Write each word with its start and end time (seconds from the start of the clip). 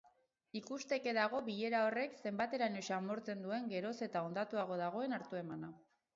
Ikusteke 0.59 1.11
dago 1.17 1.41
bilera 1.49 1.81
horrek 1.89 2.15
zenbaiteraino 2.29 2.81
xamurtzen 2.89 3.45
duen 3.47 3.69
geroz 3.75 3.93
eta 4.09 4.27
ondatuago 4.31 4.81
dagoen 4.83 5.21
hartuemana. 5.21 5.73